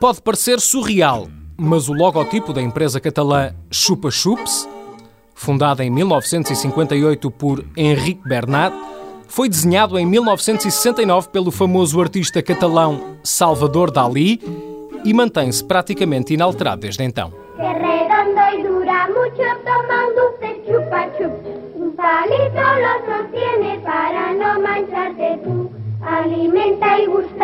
Pode 0.00 0.22
parecer 0.22 0.58
surreal, 0.58 1.28
mas 1.58 1.90
o 1.90 1.92
logotipo 1.92 2.54
da 2.54 2.62
empresa 2.62 2.98
catalã 2.98 3.52
Chupa 3.70 4.10
Chups, 4.10 4.66
fundada 5.34 5.84
em 5.84 5.90
1958 5.90 7.30
por 7.30 7.62
Henrique 7.76 8.26
Bernat, 8.26 8.74
foi 9.28 9.50
desenhado 9.50 9.98
em 9.98 10.06
1969 10.06 11.28
pelo 11.28 11.50
famoso 11.50 12.00
artista 12.00 12.42
catalão 12.42 13.18
Salvador 13.22 13.90
Dalí 13.90 14.40
e 15.04 15.12
mantém-se 15.12 15.62
praticamente 15.62 16.32
inalterado 16.32 16.80
desde 16.80 17.04
então. 17.04 17.30
solo 22.56 22.88
sostiene 23.06 23.78
para 23.80 24.32
no 24.32 24.60
mancharte 24.60 25.38
tú. 25.44 25.70
Alimenta 26.02 26.98
y 27.00 27.06
busca. 27.06 27.35